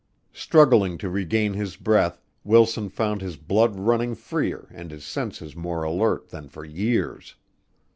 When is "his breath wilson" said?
1.53-2.89